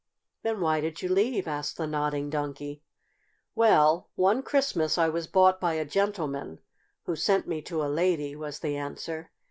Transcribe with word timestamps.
"Then 0.41 0.61
why 0.61 0.81
did 0.81 1.03
you 1.03 1.09
leave?" 1.09 1.47
asked 1.47 1.77
the 1.77 1.85
Nodding 1.85 2.31
Donkey. 2.31 2.81
"Well, 3.53 4.09
one 4.15 4.41
Christmas 4.41 4.97
I 4.97 5.09
was 5.09 5.27
bought 5.27 5.61
by 5.61 5.75
a 5.75 5.85
gentleman 5.85 6.59
who 7.03 7.15
sent 7.15 7.47
me 7.47 7.61
to 7.61 7.83
a 7.83 7.85
lady," 7.85 8.35
was 8.35 8.57
the 8.61 8.75
answer. 8.75 9.29